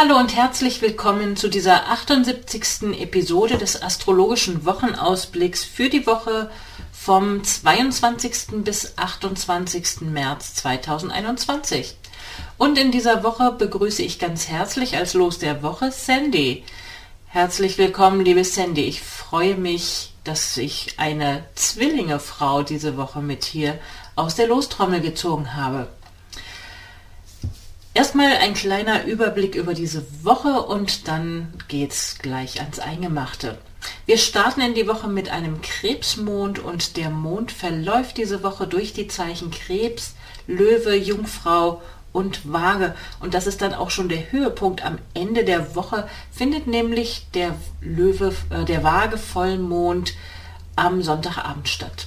[0.00, 3.00] Hallo und herzlich willkommen zu dieser 78.
[3.00, 6.52] Episode des astrologischen Wochenausblicks für die Woche
[6.92, 8.62] vom 22.
[8.62, 10.02] bis 28.
[10.02, 11.96] März 2021.
[12.58, 16.62] Und in dieser Woche begrüße ich ganz herzlich als Los der Woche Sandy.
[17.26, 18.84] Herzlich willkommen, liebe Sandy.
[18.84, 23.80] Ich freue mich, dass ich eine Zwillingefrau diese Woche mit hier
[24.14, 25.88] aus der Lostrommel gezogen habe.
[27.98, 33.58] Erstmal ein kleiner Überblick über diese Woche und dann geht's gleich ans Eingemachte.
[34.06, 38.92] Wir starten in die Woche mit einem Krebsmond und der Mond verläuft diese Woche durch
[38.92, 40.14] die Zeichen Krebs,
[40.46, 41.82] Löwe, Jungfrau
[42.12, 42.94] und Waage.
[43.18, 44.84] Und das ist dann auch schon der Höhepunkt.
[44.84, 50.14] Am Ende der Woche findet nämlich der Löwe, äh, der Waage Vollmond
[50.76, 52.06] am Sonntagabend statt.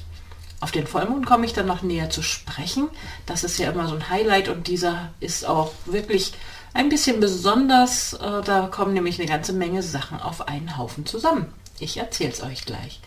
[0.62, 2.88] Auf den Vollmond komme ich dann noch näher zu sprechen.
[3.26, 6.34] Das ist ja immer so ein Highlight und dieser ist auch wirklich
[6.73, 8.14] ein bisschen besonders.
[8.14, 11.52] Äh, da kommen nämlich eine ganze Menge Sachen auf einen Haufen zusammen.
[11.80, 13.02] Ich erzähle es euch gleich.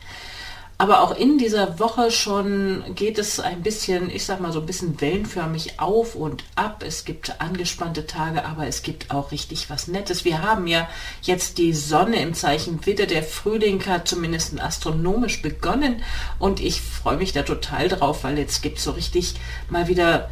[0.76, 4.66] Aber auch in dieser Woche schon geht es ein bisschen, ich sag mal so ein
[4.66, 6.82] bisschen wellenförmig auf und ab.
[6.84, 10.24] Es gibt angespannte Tage, aber es gibt auch richtig was Nettes.
[10.24, 10.88] Wir haben ja
[11.22, 13.06] jetzt die Sonne im Zeichen Widder.
[13.06, 16.02] Der Frühling hat zumindest astronomisch begonnen
[16.40, 19.34] und ich freue mich da total drauf, weil jetzt gibt es so richtig
[19.70, 20.28] mal wieder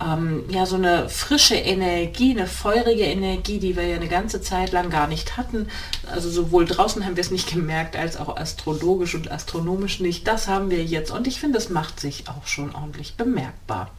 [0.00, 4.72] ähm, ja so eine frische Energie, eine feurige Energie, die wir ja eine ganze Zeit
[4.72, 5.68] lang gar nicht hatten.
[6.10, 10.26] Also sowohl draußen haben wir es nicht gemerkt, als auch astrologisch und astronomisch nicht.
[10.26, 13.90] Das haben wir jetzt und ich finde, es macht sich auch schon ordentlich bemerkbar.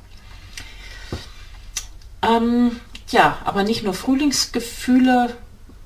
[2.22, 5.36] Ähm, ja, aber nicht nur Frühlingsgefühle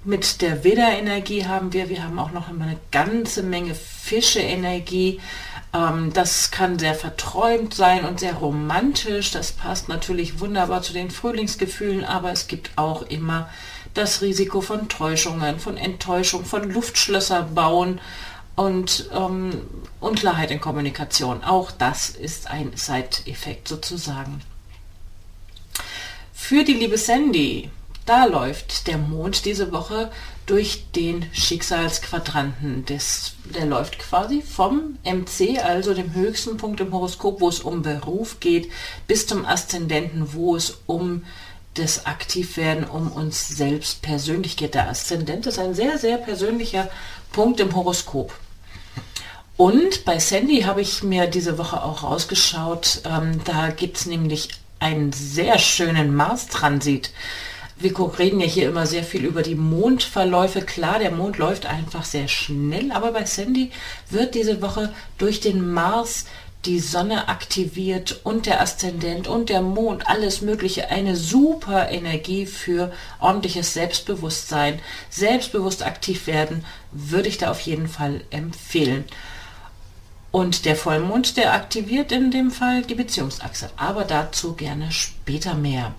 [0.04, 5.20] mit der Widderenergie haben wir, wir haben auch noch eine ganze Menge Fische-Energie.
[5.74, 9.32] Ähm, das kann sehr verträumt sein und sehr romantisch.
[9.32, 13.50] Das passt natürlich wunderbar zu den Frühlingsgefühlen, aber es gibt auch immer
[13.94, 18.00] das Risiko von Täuschungen, von Enttäuschung, von Luftschlösser bauen
[18.56, 19.62] und ähm,
[20.00, 21.44] Unklarheit in Kommunikation.
[21.44, 24.42] Auch das ist ein Side-Effekt sozusagen.
[26.34, 27.70] Für die liebe Sandy,
[28.06, 30.12] da läuft der Mond diese Woche
[30.46, 32.86] durch den Schicksalsquadranten.
[32.86, 37.82] Des, der läuft quasi vom MC, also dem höchsten Punkt im Horoskop, wo es um
[37.82, 38.72] Beruf geht,
[39.08, 41.24] bis zum Aszendenten, wo es um
[41.76, 44.74] das Aktivwerden, um uns selbst persönlich geht.
[44.74, 46.90] Der Aszendent ist ein sehr, sehr persönlicher
[47.32, 48.34] Punkt im Horoskop.
[49.56, 53.04] Und bei Sandy habe ich mir diese Woche auch rausgeschaut.
[53.06, 57.12] Ähm, da gibt es nämlich einen sehr schönen Mars-Transit
[57.82, 60.62] wir reden ja hier immer sehr viel über die Mondverläufe.
[60.62, 63.72] Klar, der Mond läuft einfach sehr schnell, aber bei Sandy
[64.10, 66.26] wird diese Woche durch den Mars
[66.66, 72.92] die Sonne aktiviert und der Aszendent und der Mond, alles Mögliche, eine super Energie für
[73.20, 74.80] ordentliches Selbstbewusstsein.
[75.10, 79.06] Selbstbewusst aktiv werden, würde ich da auf jeden Fall empfehlen.
[80.30, 83.70] Und der Vollmond, der aktiviert in dem Fall die Beziehungsachse.
[83.76, 85.94] Aber dazu gerne später mehr.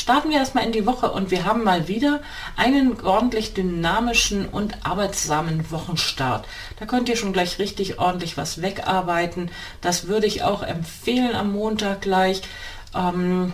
[0.00, 2.22] Starten wir erstmal in die Woche und wir haben mal wieder
[2.56, 6.48] einen ordentlich dynamischen und arbeitsamen Wochenstart.
[6.78, 9.50] Da könnt ihr schon gleich richtig ordentlich was wegarbeiten.
[9.82, 12.40] Das würde ich auch empfehlen am Montag gleich.
[12.94, 13.52] Ähm,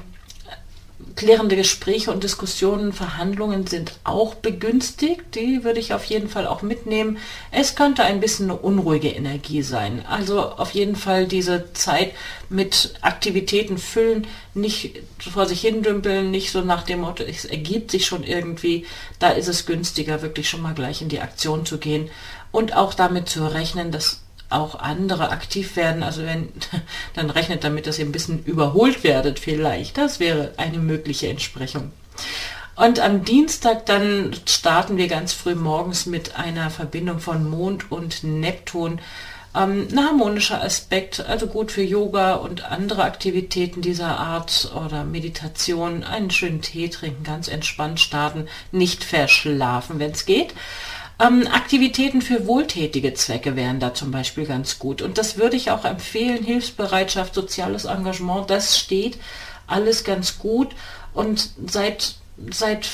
[1.15, 5.35] klärende Gespräche und Diskussionen, Verhandlungen sind auch begünstigt.
[5.35, 7.19] Die würde ich auf jeden Fall auch mitnehmen.
[7.51, 10.05] Es könnte ein bisschen eine unruhige Energie sein.
[10.07, 12.13] Also auf jeden Fall diese Zeit
[12.49, 17.91] mit Aktivitäten füllen, nicht vor sich hin dümpeln, nicht so nach dem Motto, es ergibt
[17.91, 18.87] sich schon irgendwie.
[19.19, 22.11] Da ist es günstiger, wirklich schon mal gleich in die Aktion zu gehen
[22.53, 26.03] und auch damit zu rechnen, dass auch andere aktiv werden.
[26.03, 26.49] Also wenn,
[27.15, 29.99] dann rechnet damit, dass ihr ein bisschen überholt werdet vielleicht.
[29.99, 31.93] Das wäre eine mögliche Entsprechung.
[32.77, 38.23] Und am Dienstag dann starten wir ganz früh morgens mit einer Verbindung von Mond und
[38.23, 39.01] Neptun.
[39.57, 46.05] Ähm, ein harmonischer Aspekt, also gut für Yoga und andere Aktivitäten dieser Art oder Meditation.
[46.05, 50.53] Einen schönen Tee trinken, ganz entspannt starten, nicht verschlafen, wenn es geht.
[51.19, 55.01] Ähm, Aktivitäten für wohltätige Zwecke wären da zum Beispiel ganz gut.
[55.01, 56.45] Und das würde ich auch empfehlen.
[56.45, 59.19] Hilfsbereitschaft, soziales Engagement, das steht
[59.67, 60.75] alles ganz gut.
[61.15, 62.17] Und seid,
[62.53, 62.89] seid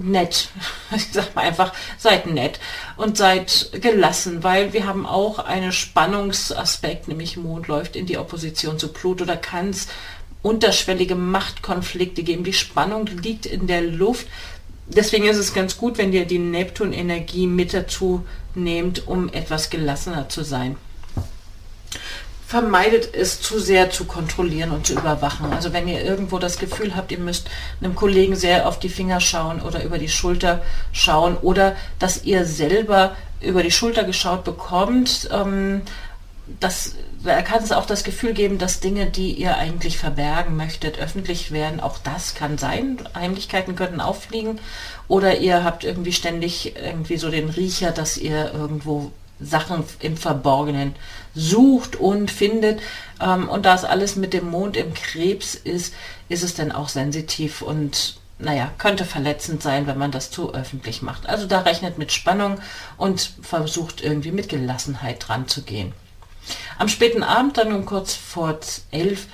[0.00, 0.48] nett.
[0.94, 2.60] Ich sag mal einfach, seid nett
[2.96, 8.78] und seid gelassen, weil wir haben auch einen Spannungsaspekt, nämlich Mond läuft in die Opposition
[8.78, 9.24] zu Pluto.
[9.24, 9.88] Da kann es
[10.42, 12.44] unterschwellige Machtkonflikte geben.
[12.44, 14.26] Die Spannung liegt in der Luft.
[14.94, 20.28] Deswegen ist es ganz gut, wenn ihr die Neptun-Energie mit dazu nehmt, um etwas gelassener
[20.28, 20.76] zu sein
[22.52, 25.50] vermeidet es zu sehr zu kontrollieren und zu überwachen.
[25.54, 27.48] Also wenn ihr irgendwo das Gefühl habt, ihr müsst
[27.80, 30.60] einem Kollegen sehr auf die Finger schauen oder über die Schulter
[30.92, 35.80] schauen oder dass ihr selber über die Schulter geschaut bekommt, ähm,
[36.60, 36.94] das
[37.24, 41.80] kann es auch das Gefühl geben, dass Dinge, die ihr eigentlich verbergen möchtet, öffentlich werden.
[41.80, 42.98] Auch das kann sein.
[43.14, 44.60] Heimlichkeiten könnten auffliegen.
[45.08, 50.94] Oder ihr habt irgendwie ständig irgendwie so den Riecher, dass ihr irgendwo Sachen im Verborgenen
[51.34, 52.80] sucht und findet.
[53.20, 55.94] Ähm, und da es alles mit dem Mond im Krebs ist,
[56.28, 61.00] ist es dann auch sensitiv und naja, könnte verletzend sein, wenn man das zu öffentlich
[61.00, 61.28] macht.
[61.28, 62.58] Also da rechnet mit Spannung
[62.96, 65.92] und versucht irgendwie mit Gelassenheit dran zu gehen.
[66.78, 68.58] Am späten Abend, dann um kurz vor
[68.90, 69.26] elf,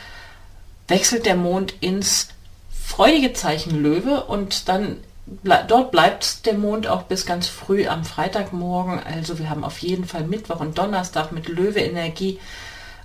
[0.88, 2.28] wechselt der Mond ins
[2.70, 4.96] freudige Zeichen Löwe und dann
[5.26, 9.00] ble dort bleibt der Mond auch bis ganz früh am Freitagmorgen.
[9.00, 12.38] Also wir haben auf jeden Fall Mittwoch und Donnerstag mit Löwe-Energie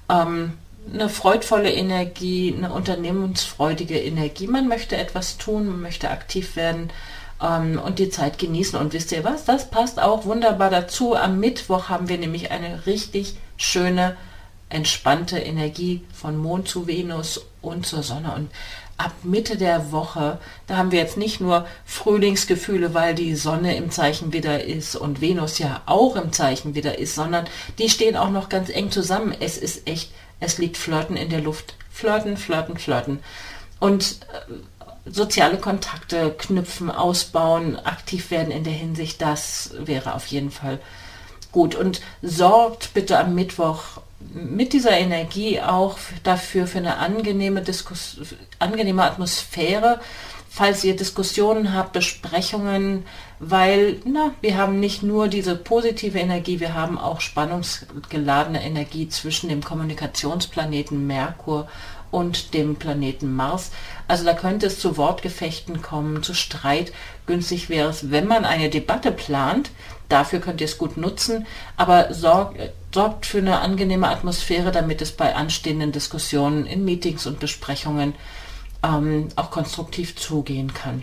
[0.10, 0.54] ähm,
[0.92, 4.48] eine freudvolle Energie, eine unternehmensfreudige Energie.
[4.48, 6.90] Man möchte etwas tun, man möchte aktiv werden
[7.42, 8.78] ähm, und die Zeit genießen.
[8.78, 9.46] Und wisst ihr was?
[9.46, 11.16] Das passt auch wunderbar dazu.
[11.16, 14.18] Am Mittwoch haben wir nämlich eine richtig schöne,
[14.70, 18.34] entspannte Energie von Mond zu Venus und zur Sonne.
[18.34, 18.50] Und
[18.98, 23.92] ab Mitte der Woche, da haben wir jetzt nicht nur Frühlingsgefühle, weil die Sonne im
[23.92, 27.46] Zeichen wieder ist und Venus ja auch im Zeichen wieder ist, sondern
[27.78, 29.36] die stehen auch noch ganz eng zusammen.
[29.40, 31.76] Es ist echt, es liegt Flirten in der Luft.
[31.92, 33.20] Flirten, flirten, flirten.
[33.80, 40.52] Und äh, soziale Kontakte knüpfen, ausbauen, aktiv werden in der Hinsicht, das wäre auf jeden
[40.52, 40.80] Fall
[41.54, 41.76] gut.
[41.76, 44.02] Und sorgt bitte am Mittwoch
[44.34, 48.18] mit dieser Energie auch dafür für eine angenehme, Diskus
[48.60, 50.00] angenehme Atmosphäre,
[50.50, 53.06] falls ihr Diskussionen habt, Besprechungen,
[53.40, 59.50] weil na, wir haben nicht nur diese positive Energie, wir haben auch spannungsgeladene Energie zwischen
[59.50, 61.68] dem Kommunikationsplaneten Merkur
[62.12, 63.72] und dem Planeten Mars.
[64.08, 66.94] Also da könnte es zu Wortgefechten kommen, zu Streit.
[67.26, 69.72] Günstig wäre es, wenn man eine Debatte plant.
[70.14, 72.60] Dafür könnt ihr es gut nutzen, aber sorgt,
[72.94, 78.14] sorgt für eine angenehme Atmosphäre, damit es bei anstehenden Diskussionen in Meetings und Besprechungen
[78.84, 81.02] ähm, auch konstruktiv zugehen kann.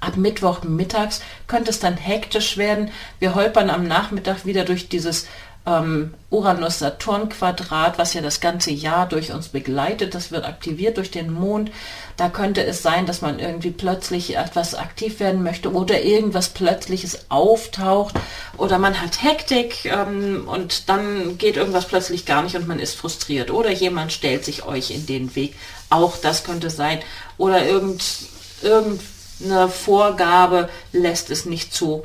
[0.00, 2.90] Ab Mittwoch mittags könnte es dann hektisch werden.
[3.18, 5.26] Wir holpern am Nachmittag wieder durch dieses
[5.66, 10.14] ähm, Uranus-Saturn-Quadrat, was ja das ganze Jahr durch uns begleitet.
[10.14, 11.70] Das wird aktiviert durch den Mond.
[12.16, 17.26] Da könnte es sein, dass man irgendwie plötzlich etwas aktiv werden möchte oder irgendwas Plötzliches
[17.30, 18.14] auftaucht
[18.56, 22.94] oder man hat Hektik ähm, und dann geht irgendwas plötzlich gar nicht und man ist
[22.94, 25.54] frustriert oder jemand stellt sich euch in den Weg.
[25.90, 27.00] Auch das könnte sein.
[27.38, 28.02] Oder irgend,
[28.62, 32.04] irgendeine Vorgabe lässt es nicht zu.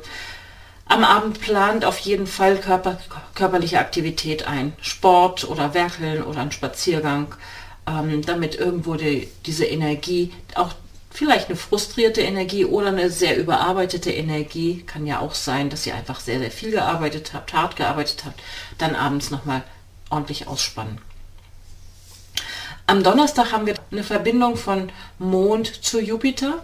[0.92, 2.98] Am Abend plant auf jeden Fall Körper,
[3.34, 4.74] körperliche Aktivität ein.
[4.82, 7.34] Sport oder Werkeln oder ein Spaziergang,
[7.86, 10.74] ähm, damit irgendwo die, diese Energie, auch
[11.10, 15.94] vielleicht eine frustrierte Energie oder eine sehr überarbeitete Energie, kann ja auch sein, dass ihr
[15.94, 18.42] einfach sehr, sehr viel gearbeitet habt, hart gearbeitet habt,
[18.76, 19.62] dann abends nochmal
[20.10, 20.98] ordentlich ausspannen.
[22.86, 26.62] Am Donnerstag haben wir eine Verbindung von Mond zu Jupiter.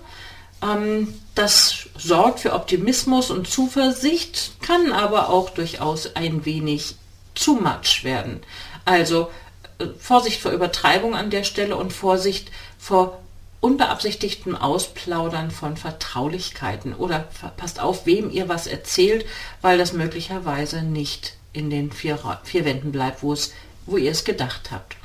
[0.62, 6.96] Ähm, das sorgt für Optimismus und Zuversicht, kann aber auch durchaus ein wenig
[7.34, 8.40] zu much werden.
[8.84, 9.30] Also
[9.78, 13.20] äh, Vorsicht vor Übertreibung an der Stelle und Vorsicht vor
[13.60, 19.26] unbeabsichtigtem Ausplaudern von Vertraulichkeiten oder passt auf, wem ihr was erzählt,
[19.62, 23.52] weil das möglicherweise nicht in den vier, vier Wänden bleibt, wo, es,
[23.86, 24.96] wo ihr es gedacht habt.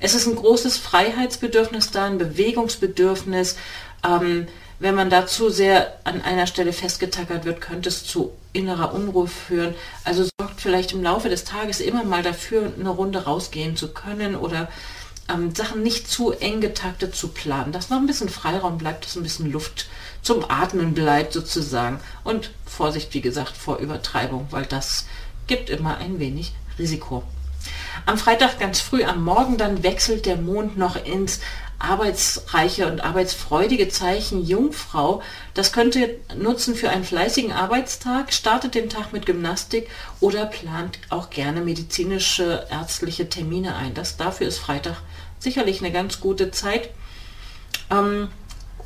[0.00, 3.56] Es ist ein großes Freiheitsbedürfnis da, ein Bewegungsbedürfnis.
[4.04, 8.94] Ähm, wenn man da zu sehr an einer Stelle festgetackert wird, könnte es zu innerer
[8.94, 9.74] Unruhe führen.
[10.04, 14.36] Also sorgt vielleicht im Laufe des Tages immer mal dafür, eine Runde rausgehen zu können
[14.36, 14.68] oder
[15.28, 19.16] ähm, Sachen nicht zu eng getaktet zu planen, dass noch ein bisschen Freiraum bleibt, dass
[19.16, 19.86] ein bisschen Luft
[20.22, 22.00] zum Atmen bleibt sozusagen.
[22.24, 25.06] Und Vorsicht, wie gesagt, vor Übertreibung, weil das
[25.46, 27.22] gibt immer ein wenig Risiko.
[28.06, 31.40] Am Freitag ganz früh am Morgen dann wechselt der Mond noch ins
[31.78, 35.22] arbeitsreiche und arbeitsfreudige Zeichen Jungfrau.
[35.54, 39.88] Das könnt ihr nutzen für einen fleißigen Arbeitstag, startet den Tag mit Gymnastik
[40.20, 43.94] oder plant auch gerne medizinische, ärztliche Termine ein.
[43.94, 44.96] Das, dafür ist Freitag
[45.38, 46.90] sicherlich eine ganz gute Zeit.
[47.90, 48.28] Ähm,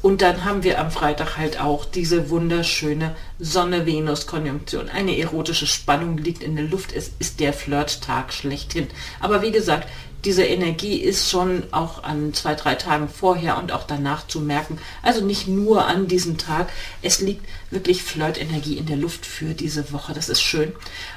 [0.00, 4.88] und dann haben wir am Freitag halt auch diese wunderschöne Sonne-Venus-Konjunktion.
[4.88, 6.92] Eine erotische Spannung liegt in der Luft.
[6.92, 8.87] Es ist der Flirttag schlechthin.
[9.18, 9.88] Aber wie gesagt,
[10.25, 14.78] diese Energie ist schon auch an zwei, drei Tagen vorher und auch danach zu merken.
[15.02, 16.70] Also nicht nur an diesem Tag.
[17.02, 20.14] Es liegt wirklich Flirtenergie in der Luft für diese Woche.
[20.14, 20.72] Das ist schön.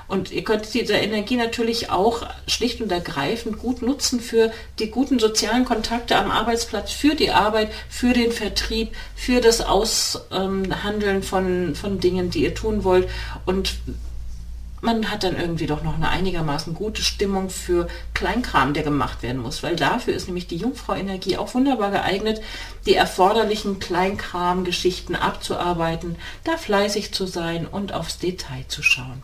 [0.07, 5.17] Und ihr könnt diese Energie natürlich auch schlicht und ergreifend gut nutzen für die guten
[5.17, 11.99] sozialen Kontakte am Arbeitsplatz, für die Arbeit, für den Vertrieb, für das Aushandeln von, von
[11.99, 13.09] Dingen, die ihr tun wollt.
[13.45, 13.73] Und
[14.81, 19.41] man hat dann irgendwie doch noch eine einigermaßen gute Stimmung für Kleinkram, der gemacht werden
[19.41, 22.41] muss, weil dafür ist nämlich die Jungfrau-Energie auch wunderbar geeignet,
[22.85, 29.23] die erforderlichen Kleinkram-Geschichten abzuarbeiten, da fleißig zu sein und aufs Detail zu schauen.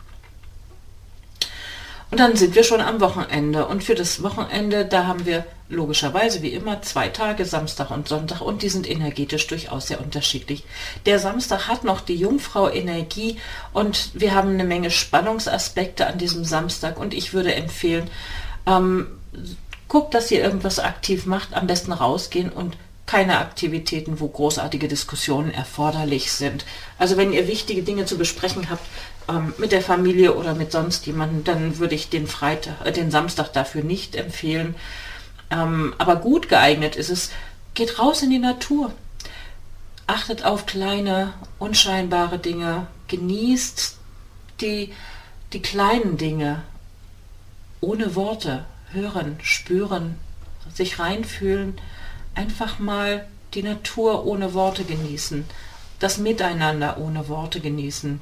[2.10, 3.66] Und dann sind wir schon am Wochenende.
[3.66, 8.40] Und für das Wochenende, da haben wir logischerweise wie immer zwei Tage, Samstag und Sonntag.
[8.40, 10.64] Und die sind energetisch durchaus sehr unterschiedlich.
[11.04, 13.36] Der Samstag hat noch die Jungfrau-Energie
[13.74, 16.98] und wir haben eine Menge Spannungsaspekte an diesem Samstag.
[16.98, 18.08] Und ich würde empfehlen,
[18.66, 19.08] ähm,
[19.88, 22.76] guckt, dass ihr irgendwas aktiv macht, am besten rausgehen und
[23.08, 26.66] keine Aktivitäten, wo großartige Diskussionen erforderlich sind.
[26.98, 28.84] Also wenn ihr wichtige Dinge zu besprechen habt
[29.28, 33.10] ähm, mit der Familie oder mit sonst jemandem, dann würde ich den Freitag, äh, den
[33.10, 34.74] Samstag dafür nicht empfehlen.
[35.50, 37.30] Ähm, aber gut geeignet ist es,
[37.74, 38.92] geht raus in die Natur.
[40.06, 42.86] Achtet auf kleine, unscheinbare Dinge.
[43.08, 43.96] Genießt
[44.60, 44.92] die,
[45.52, 46.62] die kleinen Dinge
[47.80, 48.64] ohne Worte.
[48.90, 50.16] Hören, spüren,
[50.72, 51.78] sich reinfühlen
[52.38, 55.44] einfach mal die Natur ohne Worte genießen,
[55.98, 58.20] das Miteinander ohne Worte genießen,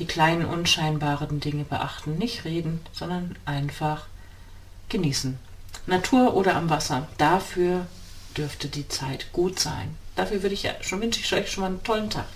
[0.00, 4.06] die kleinen unscheinbaren Dinge beachten, nicht reden, sondern einfach
[4.88, 5.38] genießen.
[5.86, 7.86] Natur oder am Wasser, dafür
[8.36, 9.96] dürfte die Zeit gut sein.
[10.16, 12.26] Dafür würde ich ja schon wünsche ich euch schon mal einen tollen Tag.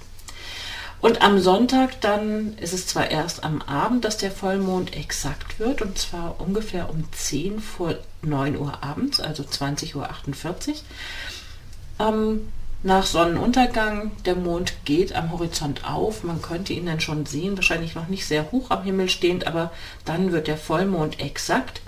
[1.01, 5.83] Und am Sonntag dann ist es zwar erst am Abend, dass der Vollmond exakt wird,
[5.83, 10.77] und zwar ungefähr um 10 vor 9 Uhr abends, also 20.48 Uhr.
[11.99, 12.49] Ähm,
[12.85, 17.95] nach Sonnenuntergang, der Mond geht am Horizont auf, man könnte ihn dann schon sehen, wahrscheinlich
[17.95, 19.73] noch nicht sehr hoch am Himmel stehend, aber
[20.05, 21.81] dann wird der Vollmond exakt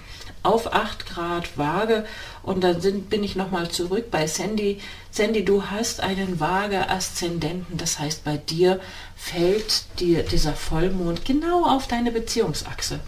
[0.43, 2.07] auf 8 Grad Waage
[2.43, 4.81] und dann sind, bin ich nochmal zurück bei Sandy.
[5.11, 8.81] Sandy, du hast einen Waage-Aszendenten, das heißt bei dir
[9.17, 13.01] fällt dir dieser Vollmond genau auf deine Beziehungsachse.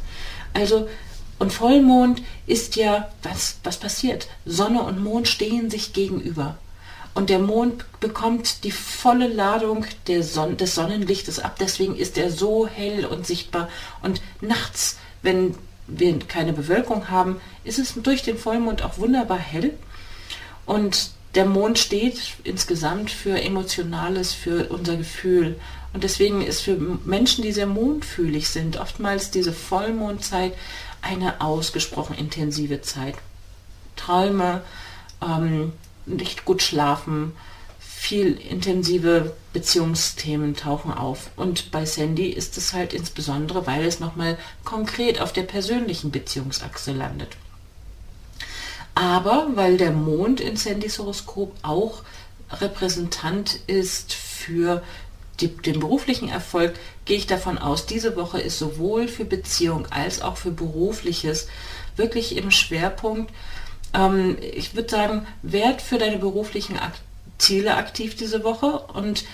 [0.53, 0.89] Also
[1.39, 4.29] und Vollmond ist ja, was, was passiert?
[4.45, 6.59] Sonne und Mond stehen sich gegenüber.
[7.19, 9.85] Und der Mond bekommt die volle Ladung
[10.21, 11.57] Son des Sonnenlichtes ab.
[11.59, 13.69] Deswegen ist er so hell und sichtbar.
[14.03, 15.57] Und nachts, wenn
[15.89, 19.77] wir keine Bewölkung haben, ist es durch den Vollmond auch wunderbar hell.
[20.65, 25.59] Und der Mond steht insgesamt für Emotionales, für unser Gefühl.
[25.93, 30.53] Und deswegen ist für Menschen, die sehr mondfühlig sind, oftmals diese Vollmondzeit
[31.03, 33.17] eine ausgesprochen intensive Zeit.
[33.97, 34.63] Träume,
[35.21, 35.73] ähm,
[36.09, 37.33] nicht gut schlafen,
[37.79, 41.31] viel intensive Beziehungsthemen tauchen auf.
[41.37, 46.93] Und bei Sandy ist es halt insbesondere, weil es nochmal konkret auf der persönlichen Beziehungsachse
[46.93, 47.37] landet.
[48.95, 52.03] Aber weil der Mond in Sandys Horoskop auch
[52.51, 54.83] Repräsentant ist für
[55.41, 56.75] die, den beruflichen Erfolg,
[57.05, 61.49] gehe ich davon aus, diese Woche ist sowohl für Beziehung als auch für berufliches
[61.97, 63.33] wirklich im Schwerpunkt.
[63.95, 69.25] Ähm, ich würde sagen, werd für deine beruflichen Aktivitäten Ziele aktiv diese Woche und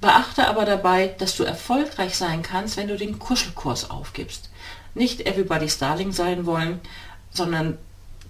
[0.00, 4.48] beachte aber dabei, dass du erfolgreich sein kannst, wenn du den Kuschelkurs aufgibst.
[4.94, 6.80] Nicht Everybody's Darling sein wollen,
[7.30, 7.76] sondern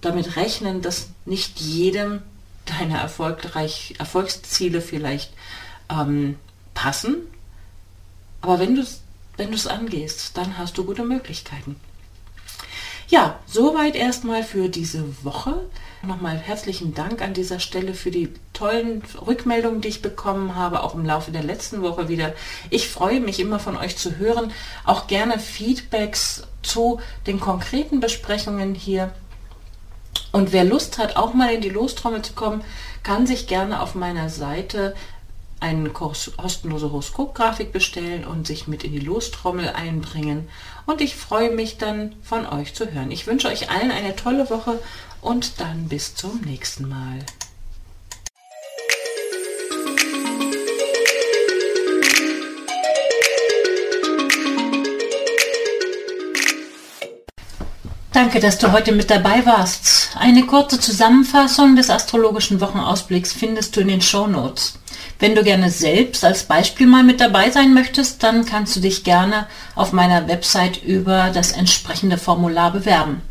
[0.00, 2.22] damit rechnen, dass nicht jedem
[2.64, 5.32] deine erfolgreich, Erfolgsziele vielleicht
[5.90, 6.36] ähm,
[6.74, 7.16] passen.
[8.40, 9.02] Aber wenn du es
[9.36, 11.76] wenn angehst, dann hast du gute Möglichkeiten.
[13.10, 15.64] Ja, soweit erstmal für diese Woche.
[16.02, 20.94] Nochmal herzlichen Dank an dieser Stelle für die tollen Rückmeldungen, die ich bekommen habe, auch
[20.94, 22.34] im Laufe der letzten Woche wieder.
[22.68, 24.52] Ich freue mich immer von euch zu hören.
[24.84, 29.10] Auch gerne Feedbacks zu den konkreten Besprechungen hier.
[30.30, 32.62] Und wer Lust hat, auch mal in die Lostrommel zu kommen,
[33.02, 34.94] kann sich gerne auf meiner Seite
[35.60, 40.48] eine kostenlose Horoskopgrafik bestellen und sich mit in die Lostrommel einbringen.
[40.86, 43.10] Und ich freue mich dann von euch zu hören.
[43.10, 44.78] Ich wünsche euch allen eine tolle Woche
[45.20, 47.18] und dann bis zum nächsten Mal.
[58.12, 60.16] Danke, dass du heute mit dabei warst.
[60.18, 64.78] Eine kurze Zusammenfassung des astrologischen Wochenausblicks findest du in den Show Notes.
[65.18, 69.02] Wenn du gerne selbst als Beispiel mal mit dabei sein möchtest, dann kannst du dich
[69.02, 73.22] gerne auf meiner Website über das entsprechende Formular bewerben.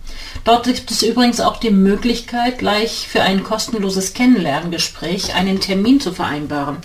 [0.44, 6.14] Dort gibt es übrigens auch die Möglichkeit, gleich für ein kostenloses Kennenlerngespräch einen Termin zu
[6.14, 6.78] vereinbaren.